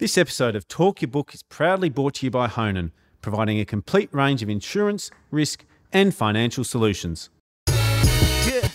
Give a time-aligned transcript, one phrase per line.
[0.00, 3.66] This episode of Talk Your Book is proudly brought to you by Honan, providing a
[3.66, 7.28] complete range of insurance, risk, and financial solutions.
[7.68, 8.66] Yeah,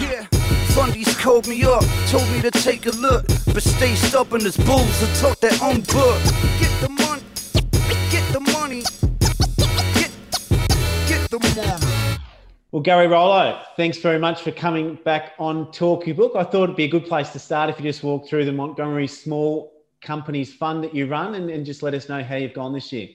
[0.00, 0.26] yeah.
[0.72, 5.02] Fundies called me up, told me to take a look, but stay stubborn as bulls
[5.02, 6.22] and talk their own book.
[6.58, 7.22] Get the money,
[8.10, 8.80] get the money,
[9.92, 10.10] get,
[11.06, 12.16] get the money.
[12.72, 16.32] Well, Gary Rollo, thanks very much for coming back on Talk Your Book.
[16.36, 18.52] I thought it'd be a good place to start if you just walk through the
[18.52, 22.54] Montgomery Small Companies Fund that you run and, and just let us know how you've
[22.54, 23.08] gone this year.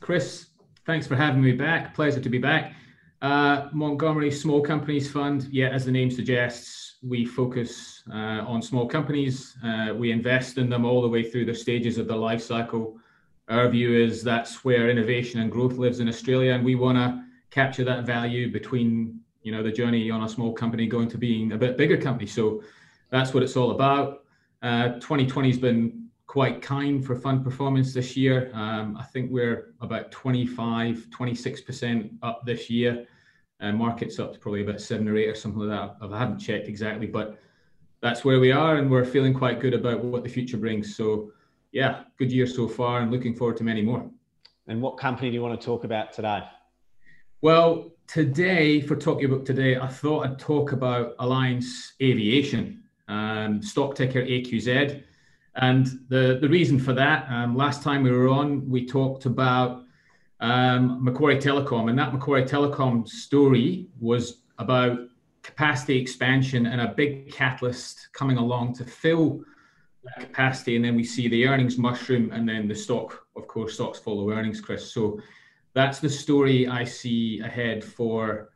[0.00, 0.48] Chris,
[0.86, 1.94] thanks for having me back.
[1.94, 2.74] Pleasure to be back.
[3.20, 8.86] Uh, Montgomery Small Companies Fund, yeah, as the name suggests, we focus uh, on small
[8.86, 9.56] companies.
[9.64, 12.96] Uh, we invest in them all the way through the stages of the life cycle.
[13.48, 17.24] Our view is that's where innovation and growth lives in Australia, and we want to
[17.50, 21.52] capture that value between you know the journey on a small company going to being
[21.52, 22.26] a bit bigger company.
[22.26, 22.62] So
[23.10, 24.24] that's what it's all about.
[24.62, 28.50] Uh, 2020 has been quite kind for fund performance this year.
[28.54, 33.06] Um, I think we're about 25, 26% up this year.
[33.60, 36.12] And uh, market's up to probably about seven or eight or something like that.
[36.12, 37.38] I haven't checked exactly, but
[38.00, 40.94] that's where we are, and we're feeling quite good about what the future brings.
[40.94, 41.32] So,
[41.72, 44.08] yeah, good year so far, and looking forward to many more.
[44.68, 46.44] And what company do you want to talk about today?
[47.40, 53.62] Well, today, for Talk Your Book today, I thought I'd talk about Alliance Aviation um,
[53.62, 55.02] stock ticker AQZ.
[55.56, 59.84] And the, the reason for that, um, last time we were on, we talked about
[60.40, 64.98] um, Macquarie Telecom, and that Macquarie Telecom story was about
[65.42, 69.40] capacity expansion and a big catalyst coming along to fill
[70.04, 70.76] that capacity.
[70.76, 74.30] And then we see the earnings mushroom, and then the stock, of course, stocks follow
[74.30, 74.92] earnings, Chris.
[74.92, 75.20] So
[75.74, 78.50] that's the story I see ahead for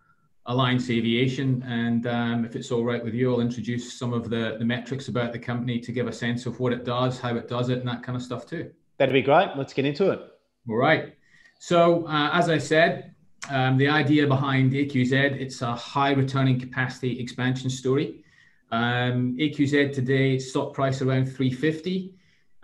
[0.46, 1.62] Alliance Aviation.
[1.66, 5.08] And um, if it's all right with you, I'll introduce some of the, the metrics
[5.08, 7.78] about the company to give a sense of what it does, how it does it,
[7.78, 8.70] and that kind of stuff too.
[8.98, 9.50] That'd be great.
[9.56, 10.20] Let's get into it.
[10.68, 11.14] All right.
[11.58, 13.14] So, uh, as I said,
[13.50, 18.24] um, the idea behind AQZ, it's a high returning capacity expansion story.
[18.70, 22.14] Um, AQZ today, stock price around 350.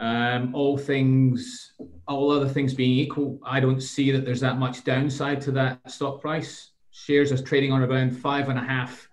[0.00, 1.72] Um, all things,
[2.06, 5.90] all other things being equal, I don't see that there's that much downside to that
[5.90, 6.70] stock price
[7.04, 9.08] shares is trading on around five and a half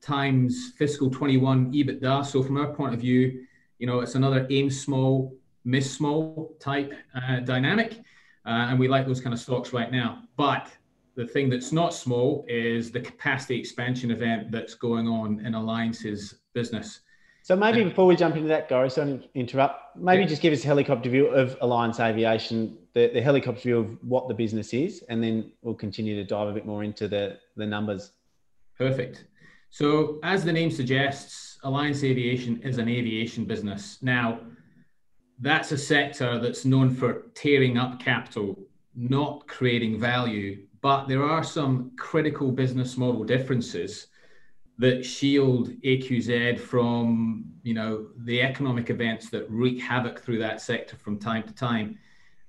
[0.00, 2.24] times fiscal 21 EBITDA.
[2.24, 3.44] So from our point of view,
[3.78, 8.00] you know, it's another aim small, miss small type uh, dynamic.
[8.46, 10.22] Uh, and we like those kind of stocks right now.
[10.36, 10.70] But
[11.16, 16.34] the thing that's not small is the capacity expansion event that's going on in Alliance's
[16.54, 17.00] business.
[17.42, 20.28] So maybe before we jump into that, Gary, so interrupt, maybe yeah.
[20.28, 24.26] just give us a helicopter view of Alliance Aviation, the, the helicopter view of what
[24.26, 27.64] the business is, and then we'll continue to dive a bit more into the, the
[27.64, 28.12] numbers.
[28.76, 29.26] Perfect.
[29.70, 33.98] So as the name suggests, Alliance Aviation is an aviation business.
[34.02, 34.40] Now,
[35.38, 38.58] that's a sector that's known for tearing up capital,
[38.96, 44.08] not creating value, but there are some critical business model differences
[44.78, 50.96] that shield AQZ from you know the economic events that wreak havoc through that sector
[50.96, 51.98] from time to time.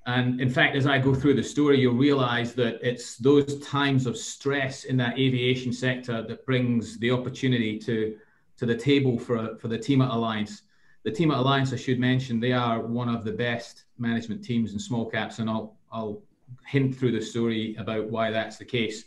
[0.09, 4.08] And in fact, as I go through the story, you'll realize that it's those times
[4.08, 8.18] of stress in that aviation sector that brings the opportunity to,
[8.58, 10.64] to the table for, for the team at Alliance.
[11.03, 14.74] The team at Alliance, I should mention, they are one of the best management teams
[14.74, 16.24] in small caps, and I'll, I'll
[16.66, 19.06] hint through the story about why that's the case.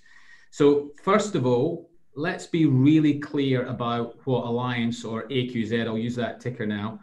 [0.52, 6.14] So, first of all, let's be really clear about what Alliance or AQZ, I'll use
[6.14, 7.00] that ticker now,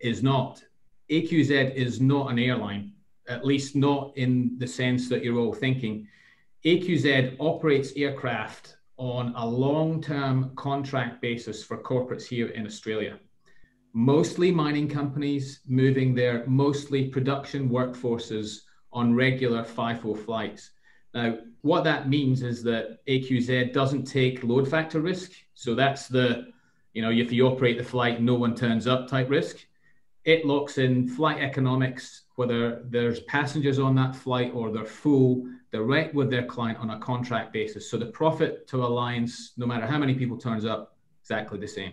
[0.00, 0.62] is not.
[1.10, 2.92] AQZ is not an airline,
[3.32, 6.06] at least not in the sense that you're all thinking.
[6.64, 13.18] AQZ operates aircraft on a long term contract basis for corporates here in Australia.
[13.94, 18.60] Mostly mining companies moving their mostly production workforces
[18.92, 20.70] on regular FIFO flights.
[21.14, 25.32] Now, what that means is that AQZ doesn't take load factor risk.
[25.54, 26.46] So that's the,
[26.94, 29.58] you know, if you operate the flight, no one turns up type risk.
[30.24, 36.14] It locks in flight economics, whether there's passengers on that flight or they're full, direct
[36.14, 37.90] with their client on a contract basis.
[37.90, 41.92] So the profit to Alliance, no matter how many people turns up, exactly the same.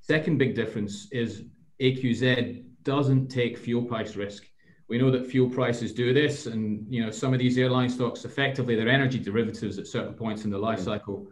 [0.00, 1.44] Second big difference is
[1.80, 4.44] AQZ doesn't take fuel price risk
[4.88, 8.24] we know that fuel prices do this, and you know some of these airline stocks
[8.24, 10.86] effectively they're energy derivatives at certain points in the life mm-hmm.
[10.86, 11.26] cycle.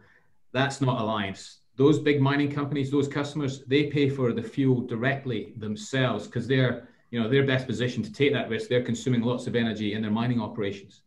[0.52, 1.60] That's not Alliance.
[1.76, 6.88] Those big mining companies, those customers, they pay for the fuel directly themselves because they're
[7.10, 8.68] you know they're best positioned to take that risk.
[8.68, 11.02] They're consuming lots of energy in their mining operations.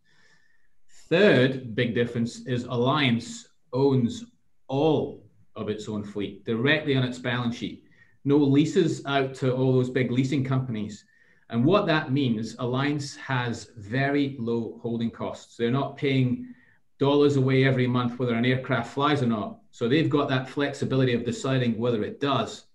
[1.10, 4.26] Third big difference is Alliance owns
[4.68, 5.24] all
[5.56, 7.84] of its own fleet directly on its balance sheet.
[8.26, 11.06] No leases out to all those big leasing companies
[11.50, 15.58] And what that means, Alliance has very low holding costs.
[15.58, 16.54] They're not paying
[17.00, 19.60] dollars away every month whether an aircraft flies or not.
[19.72, 22.66] So they've got that flexibility of deciding whether it does.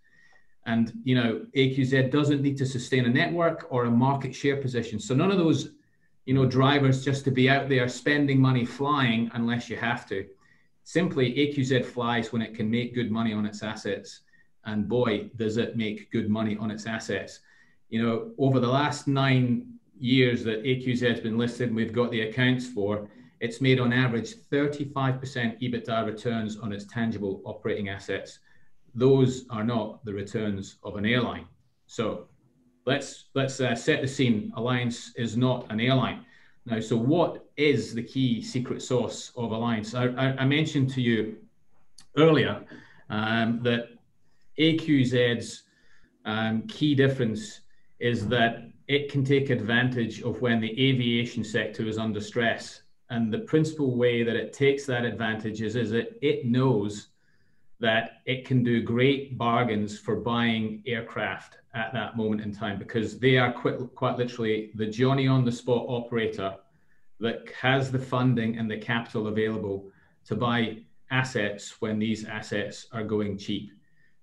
[0.66, 4.98] And you know, AQZ doesn't need to sustain a network or a market share position.
[4.98, 5.70] So none of those,
[6.24, 10.26] you know, drivers just to be out there spending money flying unless you have to.
[10.84, 14.20] Simply, AQZ flies when it can make good money on its assets,
[14.64, 17.40] and boy, does it make good money on its assets.
[17.88, 19.66] You know, over the last nine
[19.98, 23.08] years that AQZ has been listed, and we've got the accounts for
[23.40, 25.20] it's made on average 35%
[25.60, 28.38] EBITDA returns on its tangible operating assets.
[28.94, 31.46] Those are not the returns of an airline.
[31.86, 32.28] So
[32.86, 34.52] let's let's uh, set the scene.
[34.56, 36.24] Alliance is not an airline.
[36.66, 39.94] Now, so what is the key secret sauce of Alliance?
[39.94, 41.36] I, I, I mentioned to you
[42.16, 42.64] earlier
[43.10, 43.88] um, that
[44.58, 45.64] AQZ's
[46.24, 47.60] um, key difference
[47.98, 53.32] is that it can take advantage of when the aviation sector is under stress and
[53.32, 57.08] the principal way that it takes that advantage is, is that it knows
[57.80, 63.18] that it can do great bargains for buying aircraft at that moment in time because
[63.18, 66.54] they are quite, quite literally the Johnny on the spot operator
[67.20, 69.90] that has the funding and the capital available
[70.26, 70.78] to buy
[71.10, 73.72] assets when these assets are going cheap.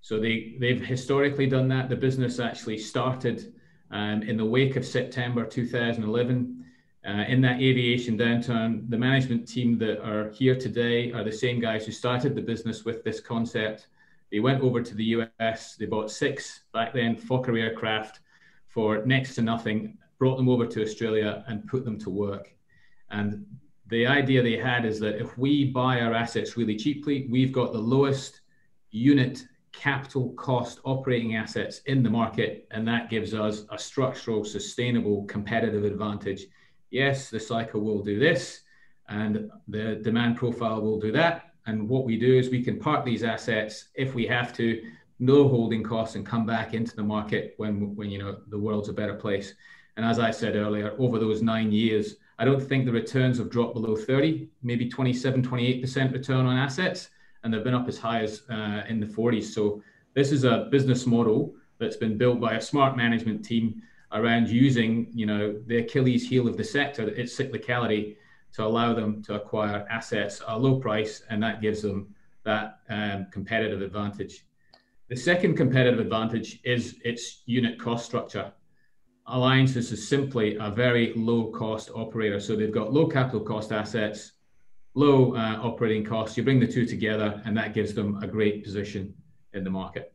[0.01, 1.89] So they, they've historically done that.
[1.89, 3.53] The business actually started
[3.91, 6.60] um, in the wake of September 2011
[7.07, 11.59] uh, in that aviation downturn, the management team that are here today are the same
[11.59, 13.87] guys who started the business with this concept.
[14.31, 18.19] They went over to the US, they bought six back then Fokker aircraft
[18.67, 22.53] for next to nothing, brought them over to Australia and put them to work.
[23.09, 23.45] And
[23.87, 27.73] the idea they had is that if we buy our assets really cheaply, we've got
[27.73, 28.41] the lowest
[28.91, 35.25] unit capital cost operating assets in the market, and that gives us a structural, sustainable
[35.25, 36.45] competitive advantage
[36.91, 38.61] yes, the cycle will do this
[39.09, 41.51] and the demand profile will do that.
[41.65, 44.81] And what we do is we can park these assets if we have to,
[45.19, 48.89] no holding costs, and come back into the market when, when you know the world's
[48.89, 49.53] a better place.
[49.97, 53.51] And as I said earlier, over those nine years, I don't think the returns have
[53.51, 57.09] dropped below 30, maybe 27, 28% return on assets,
[57.43, 59.43] and they've been up as high as uh, in the 40s.
[59.43, 59.83] So
[60.15, 63.81] this is a business model that's been built by a smart management team
[64.13, 68.17] around using, you know, the Achilles heel of the sector, its cyclicality,
[68.53, 72.13] to allow them to acquire assets at a low price, and that gives them
[72.43, 74.45] that um, competitive advantage.
[75.09, 78.51] The second competitive advantage is its unit cost structure.
[79.27, 82.39] Alliance is simply a very low cost operator.
[82.39, 84.33] So they've got low capital cost assets,
[84.93, 86.35] low uh, operating costs.
[86.37, 89.13] You bring the two together, and that gives them a great position
[89.53, 90.13] in the market.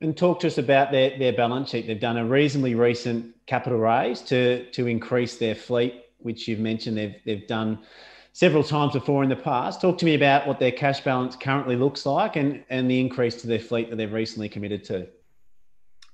[0.00, 1.86] And talk to us about their, their balance sheet.
[1.86, 6.96] They've done a reasonably recent capital raise to, to increase their fleet, which you've mentioned
[6.96, 7.80] they've, they've done
[8.32, 9.80] several times before in the past.
[9.80, 13.40] Talk to me about what their cash balance currently looks like and, and the increase
[13.40, 15.08] to their fleet that they've recently committed to.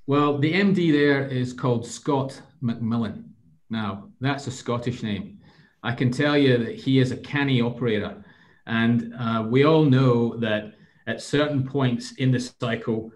[0.06, 3.24] Well, the MD there is called Scott McMillan.
[3.68, 5.38] Now, that's a Scottish name.
[5.82, 8.24] I can tell you that he is a canny operator.
[8.66, 10.72] And uh, we all know that
[11.06, 13.12] at certain points in the cycle,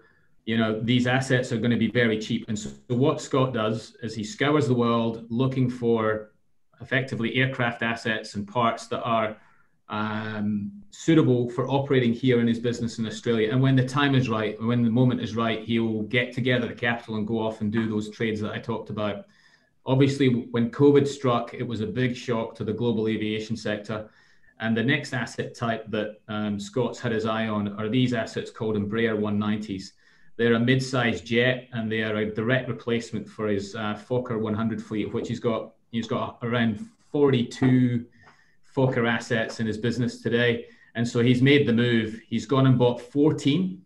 [0.49, 2.45] you know these assets are going to be very cheap.
[2.47, 6.31] And so what scott does is he scours the world looking for
[6.81, 9.37] effectively aircraft assets and parts that are
[9.89, 13.51] um, suitable for operating here in his business in australia.
[13.51, 16.67] And when the time is right when the moment is right he will get together
[16.67, 19.25] the capital and go off and do those trades that i talked about.
[19.85, 24.09] Obviously when covid struck it was a big shock to the global aviation sector.
[24.61, 28.49] And the next asset type that um, scott's had his eye on are these assets
[28.49, 29.91] called embraer 190s
[30.39, 34.81] they're a mid-sized jet, and they are a direct replacement for his uh, Fokker 100
[34.81, 35.73] fleet, which he's got.
[35.91, 38.05] He's got around 42
[38.73, 42.21] Fokker assets in his business today, and so he's made the move.
[42.25, 43.81] He's gone and bought 14.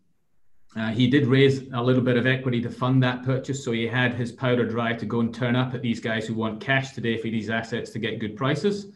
[0.76, 3.88] Uh, he did raise a little bit of equity to fund that purchase, so he
[3.88, 6.92] had his powder dry to go and turn up at these guys who want cash
[6.92, 8.88] today for these assets to get good prices.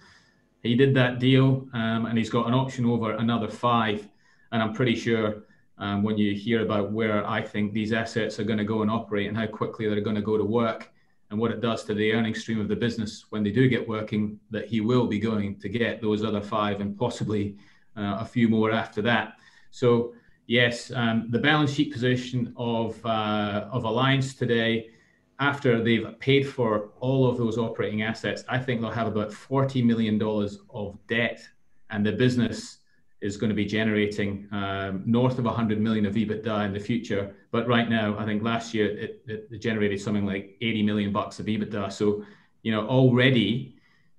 [0.61, 4.07] He did that deal, um, and he's got an option over another five,
[4.51, 5.46] and I'm pretty sure
[5.79, 8.89] um, when you hear about where I think these assets are going to go and
[8.89, 10.91] operate and how quickly they're going to go to work
[11.29, 13.87] and what it does to the earning stream of the business when they do get
[13.87, 17.57] working, that he will be going to get those other five and possibly
[17.97, 19.33] uh, a few more after that.
[19.71, 20.13] So,
[20.47, 24.89] yes, um, the balance sheet position of, uh, of Alliance today,
[25.39, 29.83] after they've paid for all of those operating assets, I think they'll have about $40
[29.83, 30.19] million
[30.69, 31.47] of debt,
[31.89, 32.76] and the business
[33.21, 37.35] is going to be generating um, north of 100 million of EBITDA in the future.
[37.51, 41.39] But right now, I think last year it, it, generated something like 80 million bucks
[41.39, 41.91] of EBITDA.
[41.91, 42.23] So,
[42.61, 43.75] you know, already,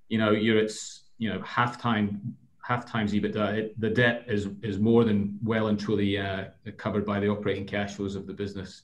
[0.09, 0.71] you know, you're at,
[1.17, 3.57] you know, half time, half times EBITDA.
[3.57, 6.45] It, the debt is is more than well and truly uh,
[6.77, 8.83] covered by the operating cash flows of the business.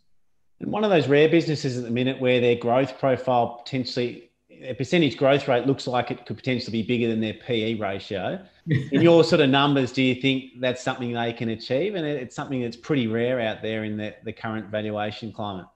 [0.61, 4.29] And one of those rare businesses at the minute where their growth profile potentially
[4.61, 8.43] a percentage growth rate looks like it could potentially be bigger than their PE ratio.
[8.67, 11.95] in your sort of numbers, do you think that's something they can achieve?
[11.95, 15.67] And it's something that's pretty rare out there in the, the current valuation climate.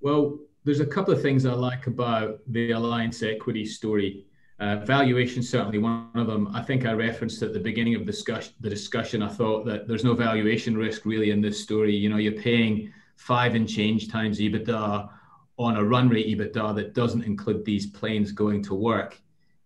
[0.00, 4.24] Well, there's a couple of things I like about the Alliance Equity story.
[4.60, 6.48] Uh, valuation certainly one of them.
[6.54, 9.22] I think I referenced at the beginning of discuss- the discussion.
[9.22, 11.94] I thought that there's no valuation risk really in this story.
[11.94, 15.08] You know, you're paying five and change times EBITDA
[15.58, 19.20] on a run rate EBITDA that doesn't include these planes going to work,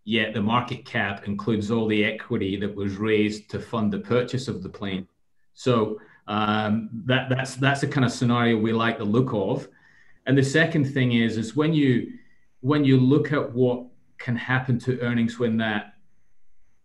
[0.05, 4.49] yet the market cap includes all the equity that was raised to fund the purchase
[4.49, 5.07] of the plane.
[5.55, 9.69] So um, that, that's that's the kind of scenario we like the look of.
[10.27, 12.13] And the second thing is is when you
[12.61, 13.87] when you look at what
[14.19, 15.95] can happen to earnings when that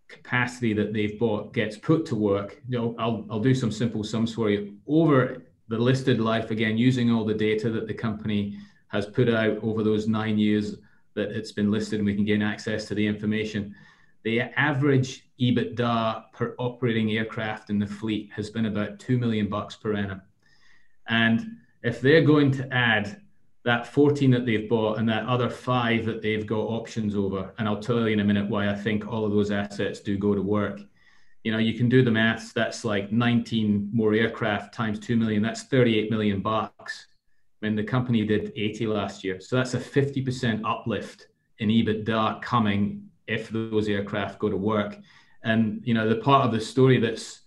[0.09, 4.03] capacity that they've bought gets put to work, you know, I'll I'll do some simple
[4.03, 8.57] sums for you over the listed life again using all the data that the company
[8.87, 10.77] has put out over those nine years
[11.15, 13.75] that it's been listed and we can gain access to the information.
[14.23, 19.75] The average EBITDA per operating aircraft in the fleet has been about 2 million bucks
[19.75, 20.21] per annum.
[21.07, 23.21] And if they're going to add
[23.65, 27.67] that 14 that they've bought and that other five that they've got options over, and
[27.67, 30.33] I'll tell you in a minute why I think all of those assets do go
[30.33, 30.79] to work.
[31.43, 32.53] You know, you can do the maths.
[32.53, 35.41] That's like 19 more aircraft times 2 million.
[35.41, 37.07] That's 38 million bucks
[37.59, 39.39] when the company did 80 last year.
[39.39, 41.27] So that's a 50% uplift
[41.59, 44.97] in EBITDA coming if those aircraft go to work.
[45.43, 47.41] And you know, the part of the story that's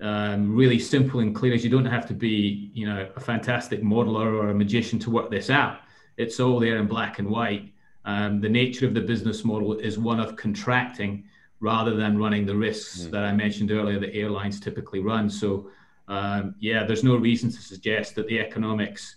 [0.00, 3.82] um, really simple and clear is you don't have to be, you know, a fantastic
[3.82, 5.80] modeler or a magician to work this out.
[6.16, 7.72] It's all there in black and white.
[8.04, 11.24] Um, the nature of the business model is one of contracting
[11.60, 13.10] rather than running the risks mm.
[13.10, 15.28] that I mentioned earlier that airlines typically run.
[15.28, 15.70] So,
[16.08, 19.16] um, yeah, there's no reason to suggest that the economics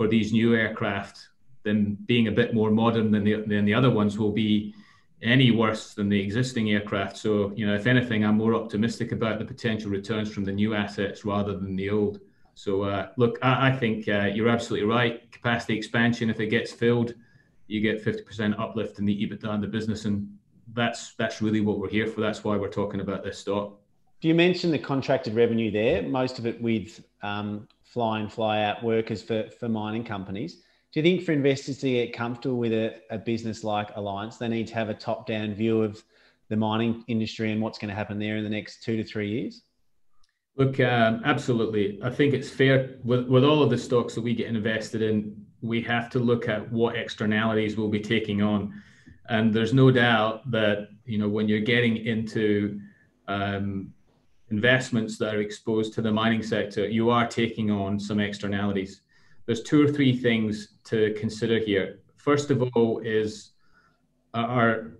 [0.00, 1.28] for these new aircraft
[1.62, 4.74] than being a bit more modern than the, than the other ones will be
[5.20, 7.18] any worse than the existing aircraft.
[7.18, 10.72] So, you know, if anything, I'm more optimistic about the potential returns from the new
[10.74, 12.18] assets rather than the old.
[12.54, 15.30] So, uh, look, I, I think uh, you're absolutely right.
[15.32, 17.12] Capacity expansion, if it gets filled,
[17.66, 20.34] you get 50% uplift in the EBITDA in the business, and
[20.72, 22.22] that's that's really what we're here for.
[22.22, 23.78] That's why we're talking about this stock.
[24.22, 26.00] Do you mention the contracted revenue there?
[26.00, 30.62] Most of it with um, fly in, fly out workers for, for mining companies.
[30.92, 34.48] Do you think for investors to get comfortable with a, a business like Alliance, they
[34.48, 36.02] need to have a top down view of
[36.48, 39.30] the mining industry and what's going to happen there in the next two to three
[39.30, 39.62] years?
[40.56, 42.00] Look, um, absolutely.
[42.02, 45.44] I think it's fair with, with all of the stocks that we get invested in,
[45.60, 48.80] we have to look at what externalities we'll be taking on.
[49.28, 52.80] And there's no doubt that, you know, when you're getting into
[53.28, 53.92] um,
[54.50, 59.02] investments that are exposed to the mining sector, you are taking on some externalities.
[59.46, 62.00] There's two or three things to consider here.
[62.16, 63.50] First of all, is
[64.34, 64.92] uh, our,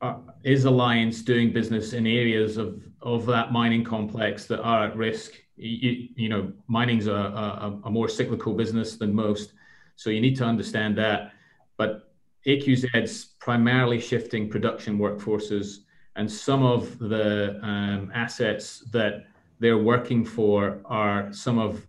[0.00, 4.86] our uh, is Alliance doing business in areas of of that mining complex that are
[4.86, 5.32] at risk?
[5.56, 9.54] You, you know, mining's a, a, a more cyclical business than most,
[9.96, 11.32] so you need to understand that.
[11.76, 12.12] But
[12.46, 15.78] AQZ's primarily shifting production workforces
[16.18, 19.26] and some of the um, assets that
[19.60, 21.86] they're working for are some of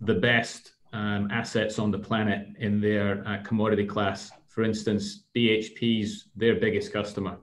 [0.00, 4.32] the best um, assets on the planet in their uh, commodity class.
[4.48, 7.38] For instance, BHP's their biggest customer.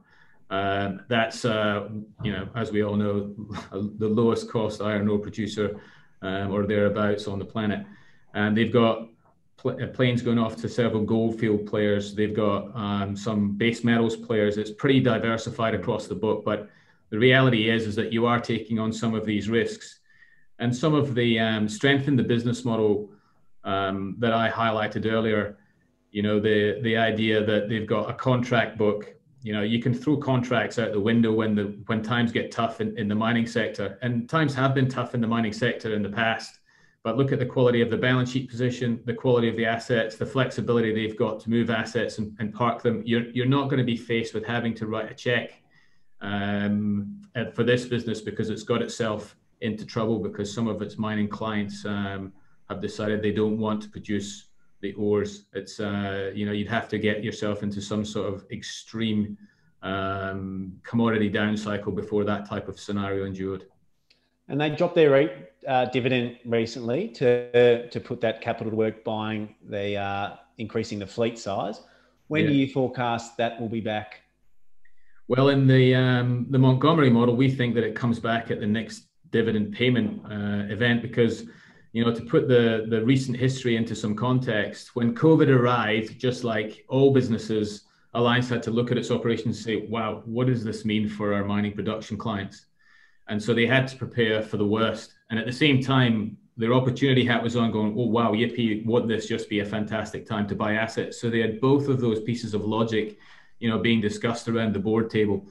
[0.50, 1.88] Um, that's uh,
[2.22, 3.34] you know, as we all know,
[3.72, 5.80] the lowest cost iron ore producer
[6.22, 7.86] um, or thereabouts on the planet,
[8.34, 9.08] and they've got
[9.66, 12.14] uh, planes going off to several goldfield players.
[12.14, 14.58] They've got um, some base metals players.
[14.58, 16.70] It's pretty diversified across the book, but
[17.10, 20.00] the reality is is that you are taking on some of these risks,
[20.60, 23.10] and some of the um, strength in the business model
[23.64, 25.58] um, that I highlighted earlier.
[26.12, 29.14] You know, the the idea that they've got a contract book.
[29.44, 32.82] You know, you can throw contracts out the window when the when times get tough
[32.82, 36.04] in, in the mining sector, and times have been tough in the mining sector in
[36.04, 36.57] the past
[37.08, 40.18] but look at the quality of the balance sheet position, the quality of the assets,
[40.18, 43.02] the flexibility they've got to move assets and, and park them.
[43.06, 45.64] You're, you're not going to be faced with having to write a check
[46.20, 47.22] um,
[47.54, 51.86] for this business because it's got itself into trouble because some of its mining clients
[51.86, 52.34] um,
[52.68, 54.50] have decided they don't want to produce
[54.82, 55.46] the ores.
[55.54, 59.38] It's uh, you know you'd have to get yourself into some sort of extreme
[59.82, 63.64] um, commodity down cycle before that type of scenario endured.
[64.50, 69.04] And they dropped their re- uh, dividend recently to to put that capital to work
[69.04, 71.82] buying the uh, increasing the fleet size.
[72.28, 72.50] When yeah.
[72.50, 74.22] do you forecast that will be back?
[75.28, 78.68] Well, in the um, the Montgomery model, we think that it comes back at the
[78.68, 81.44] next dividend payment uh, event because
[81.92, 86.46] you know to put the the recent history into some context, when COVID arrived, just
[86.46, 90.64] like all businesses, Alliance had to look at its operations and say, "Wow, what does
[90.64, 92.67] this mean for our mining production clients?"
[93.30, 95.14] And so they had to prepare for the worst.
[95.30, 99.08] And at the same time, their opportunity hat was on going, oh, wow, yippee, would
[99.08, 101.22] this just be a fantastic time to buy assets?
[101.22, 103.18] So they had both of those pieces of logic,
[103.60, 105.46] you know, being discussed around the board table.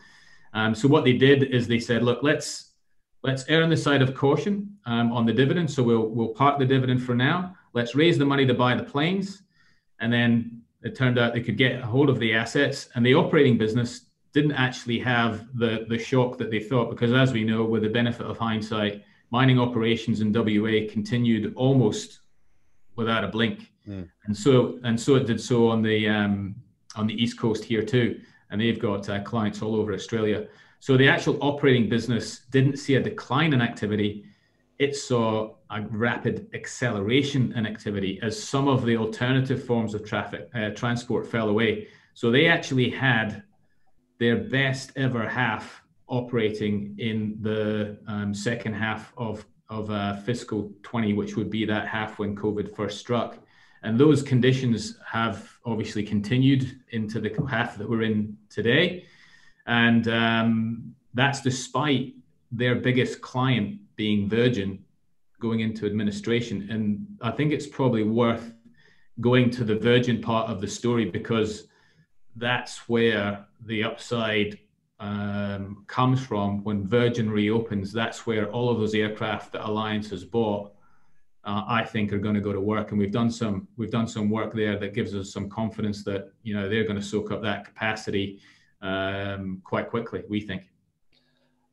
[0.52, 2.72] Um, so what they did is they said, look, let's
[3.22, 5.70] let's err on the side of caution um, on the dividend.
[5.70, 7.54] So we'll we'll park the dividend for now.
[7.72, 9.42] Let's raise the money to buy the planes,
[10.00, 13.14] and then it turned out they could get a hold of the assets and the
[13.14, 14.05] operating business
[14.36, 17.88] didn't actually have the, the shock that they thought, because as we know, with the
[17.88, 22.20] benefit of hindsight, mining operations in WA continued almost
[22.96, 23.72] without a blink.
[23.88, 24.06] Mm.
[24.26, 26.54] And so and so it did so on the um,
[26.96, 28.20] on the east coast here too.
[28.50, 30.46] And they've got uh, clients all over Australia.
[30.80, 34.26] So the actual operating business didn't see a decline in activity.
[34.78, 40.50] It saw a rapid acceleration in activity as some of the alternative forms of traffic
[40.54, 41.88] uh, transport fell away.
[42.12, 43.42] So they actually had
[44.18, 51.14] their best ever half operating in the um, second half of of uh, fiscal 20,
[51.14, 53.38] which would be that half when COVID first struck.
[53.82, 59.04] And those conditions have obviously continued into the half that we're in today.
[59.66, 62.14] And um, that's despite
[62.52, 64.84] their biggest client being Virgin
[65.40, 66.68] going into administration.
[66.70, 68.52] And I think it's probably worth
[69.20, 71.68] going to the Virgin part of the story because
[72.36, 74.58] that's where the upside
[75.00, 77.92] um, comes from when Virgin reopens.
[77.92, 80.72] That's where all of those aircraft that Alliance has bought,
[81.44, 82.90] uh, I think, are going to go to work.
[82.90, 86.32] And we've done some we've done some work there that gives us some confidence that
[86.42, 88.40] you know they're going to soak up that capacity
[88.82, 90.22] um, quite quickly.
[90.28, 90.62] We think.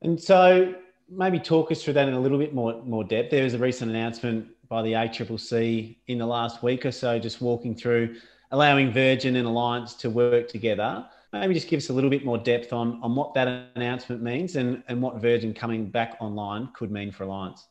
[0.02, 0.76] And so
[1.10, 3.32] maybe talk us through that in a little bit more more depth.
[3.32, 7.42] There was a recent announcement by the ACCC in the last week or so, just
[7.42, 8.16] walking through
[8.52, 11.06] allowing Virgin and Alliance to work together.
[11.34, 14.56] Maybe just give us a little bit more depth on, on what that announcement means
[14.56, 17.68] and, and what Virgin coming back online could mean for Alliance.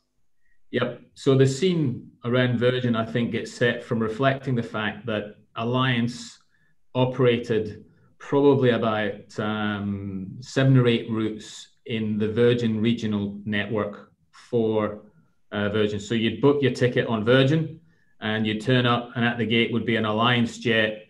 [0.72, 1.01] Yep.
[1.14, 6.40] So the scene around Virgin, I think, gets set from reflecting the fact that Alliance
[6.94, 7.85] operated
[8.18, 15.03] probably about um, seven or eight routes in the Virgin regional network for
[15.53, 16.01] uh, Virgin.
[16.01, 17.81] So you'd book your ticket on Virgin,
[18.20, 21.02] and you'd turn up, and at the gate would be an Alliance jet,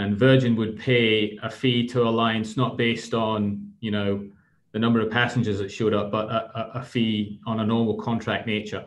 [0.00, 4.28] and Virgin would pay a fee to Alliance not based on you know
[4.72, 8.46] the number of passengers that showed up, but a, a fee on a normal contract
[8.46, 8.86] nature.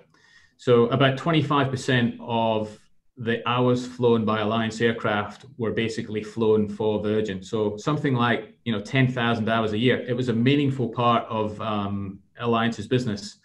[0.56, 2.80] So about 25% of
[3.18, 7.44] the hours flown by Alliance aircraft were basically flown for Virgin.
[7.44, 10.00] So something like you know 10,000 hours a year.
[10.08, 13.40] It was a meaningful part of um, Alliance's business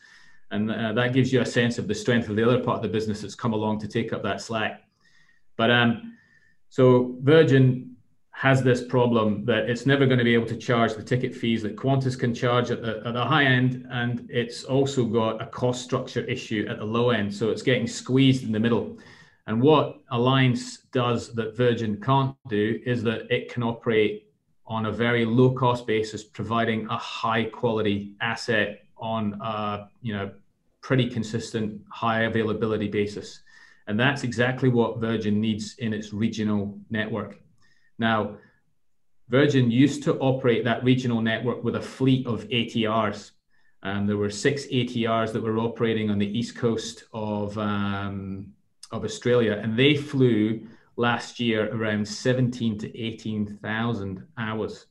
[0.50, 2.83] and uh, that gives you a sense of the strength of the other part of
[2.83, 4.83] the business that's come along to take up that slack.
[5.57, 6.16] But um,
[6.68, 7.96] so Virgin
[8.38, 11.61] has this problem that it's never going to be able to charge the ticket fees
[11.61, 15.46] that Qantas can charge at the, at the high end, and it's also got a
[15.46, 17.35] cost structure issue at the low end.
[17.35, 18.96] So it's getting squeezed in the middle.
[19.48, 24.31] And what Alliance does that Virgin can't do is that it can operate
[24.66, 30.31] on a very low cost basis, providing a high quality asset on a you know
[30.81, 33.40] pretty consistent high availability basis
[33.88, 37.40] and that's exactly what virgin needs in its regional network.
[37.98, 38.37] Now
[39.29, 43.33] virgin used to operate that regional network with a fleet of atrs
[43.83, 48.46] and there were six atrs that were operating on the east coast of um,
[48.92, 54.87] of australia and they flew last year around 17 to 18,000 hours.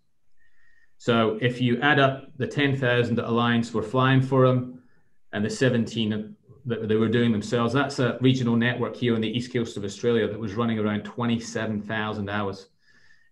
[0.97, 4.81] So if you add up the 10,000 that Alliance were flying for them
[5.33, 6.35] and the 17
[6.67, 9.83] that they were doing themselves, that's a regional network here on the east coast of
[9.83, 12.67] Australia that was running around 27,000 hours.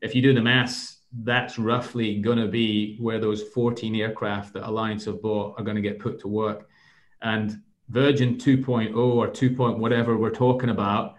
[0.02, 4.68] If you do the maths, that's roughly going to be where those 14 aircraft that
[4.68, 6.68] Alliance have bought are going to get put to work.
[7.22, 9.50] And Virgin 2.0 or 2.
[9.50, 11.16] whatever we're talking about,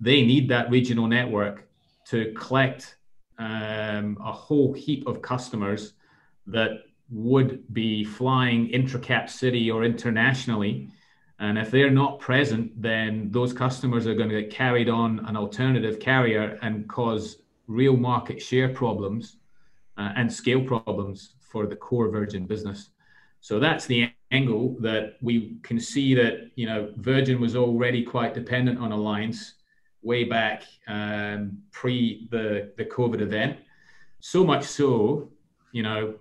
[0.00, 1.68] they need that regional network
[2.06, 2.96] to collect
[3.38, 5.92] um, a whole heap of customers
[6.46, 6.70] that
[7.10, 10.88] would be flying intra-cap city or internationally.
[11.40, 15.36] And if they're not present, then those customers are going to get carried on an
[15.36, 19.38] alternative carrier and cause real market share problems
[19.96, 22.90] uh, and scale problems for the core Virgin business.
[23.40, 28.34] So that's the angle that we can see that you know Virgin was already quite
[28.34, 29.54] dependent on Alliance
[30.02, 33.58] way back um, pre the the COVID event.
[34.20, 35.30] So much so,
[35.72, 36.14] you know,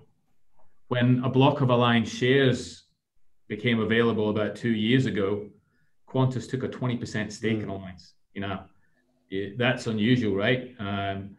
[0.87, 2.83] when a block of Alliance shares
[3.49, 5.49] became available about two years ago,
[6.07, 7.63] Qantas took a twenty percent stake mm.
[7.63, 8.13] in Alliance.
[8.33, 8.59] You know,
[9.29, 10.73] it, that's unusual, right?
[10.79, 11.35] Um,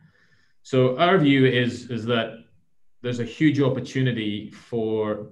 [0.62, 2.44] so our view is is that
[3.02, 5.30] there's a huge opportunity for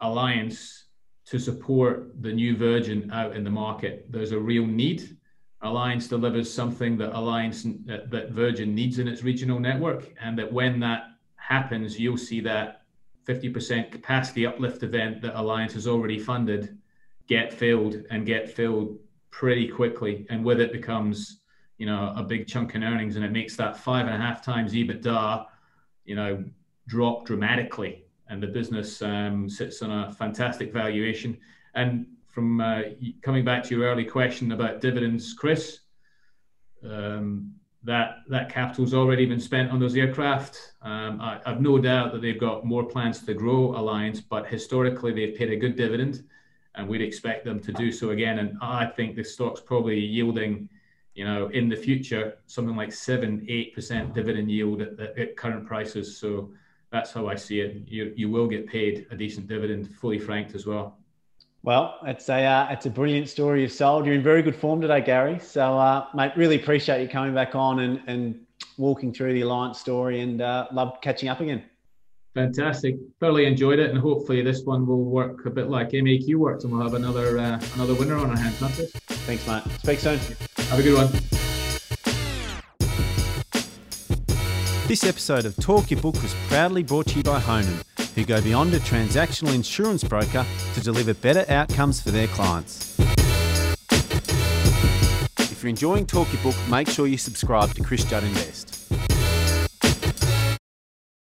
[0.00, 0.86] Alliance
[1.26, 4.06] to support the new Virgin out in the market.
[4.10, 5.18] There's a real need.
[5.60, 10.52] Alliance delivers something that Alliance that, that Virgin needs in its regional network, and that
[10.52, 11.02] when that
[11.36, 12.81] happens, you'll see that
[13.26, 16.78] 50% capacity uplift event that Alliance has already funded
[17.28, 18.98] get filled and get filled
[19.30, 21.40] pretty quickly, and with it becomes
[21.78, 24.44] you know a big chunk in earnings, and it makes that five and a half
[24.44, 25.46] times EBITDA,
[26.04, 26.44] you know,
[26.88, 31.36] drop dramatically and the business um, sits on a fantastic valuation.
[31.74, 32.82] And from uh,
[33.20, 35.80] coming back to your early question about dividends, Chris,
[36.82, 37.52] um,
[37.84, 40.74] that that capital's already been spent on those aircraft.
[40.82, 45.12] Um, I, have no doubt that they've got more plans to grow Alliance, but historically
[45.12, 46.24] they've paid a good dividend,
[46.76, 48.38] and we'd expect them to do so again.
[48.38, 50.68] And I think the stock's probably yielding,
[51.14, 55.66] you know, in the future something like seven, eight percent dividend yield at, at current
[55.66, 56.16] prices.
[56.16, 56.52] So
[56.90, 57.88] that's how I see it.
[57.88, 60.98] You you will get paid a decent dividend, fully franked as well.
[61.64, 64.04] Well, it's a uh, it's a brilliant story you've sold.
[64.04, 65.38] You're in very good form today, Gary.
[65.38, 68.40] So, uh, mate, really appreciate you coming back on and and
[68.78, 71.62] walking through the Alliance story, and uh, love catching up again.
[72.34, 72.96] Fantastic.
[73.20, 76.72] Thoroughly enjoyed it, and hopefully this one will work a bit like MAQ worked, and
[76.72, 78.60] we'll have another uh, another winner on our hands.
[78.60, 78.90] Not this.
[78.90, 79.62] Thanks, mate.
[79.78, 80.18] Speak soon.
[80.18, 81.08] Have a good one.
[84.88, 87.80] This episode of Talk Your Book was proudly brought to you by Honan,
[88.14, 90.44] who go beyond a transactional insurance broker
[90.74, 92.98] to deliver better outcomes for their clients.
[95.38, 98.71] If you're enjoying Talk Your Book, make sure you subscribe to Chris Judd Invest.